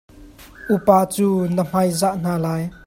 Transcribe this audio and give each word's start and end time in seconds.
Upa 0.75 0.97
cu 1.13 1.27
na 1.55 1.63
hmaizah 1.69 2.13
hna 2.19 2.33
lai. 2.45 2.63